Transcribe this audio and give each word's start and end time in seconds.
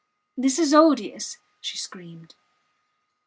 This 0.35 0.57
is 0.57 0.73
odious, 0.73 1.37
she 1.59 1.77
screamed. 1.77 2.33